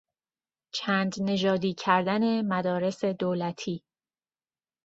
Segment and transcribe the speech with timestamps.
[0.73, 3.83] چند نژادی کردن مدارس دولتی